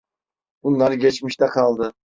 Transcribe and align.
Bunlar 0.63 0.91
geçmişte 0.93 1.47
kaldı. 1.47 1.93